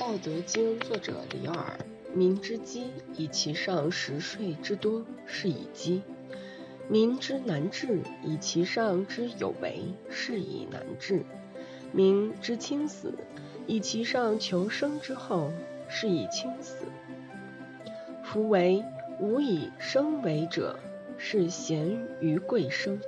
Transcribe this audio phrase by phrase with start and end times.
[0.00, 1.78] 道德经》作者李耳：
[2.14, 2.86] 民之饥，
[3.18, 6.00] 以其上食税之多，是以饥；
[6.88, 11.18] 民之难治，以其上之有为，是以难治；
[11.92, 13.12] 民之轻死，
[13.66, 15.52] 以其上求生之厚，
[15.86, 16.86] 是以轻死。
[18.24, 18.82] 夫为
[19.18, 20.78] 无以生为者，
[21.18, 22.98] 是贤于贵生。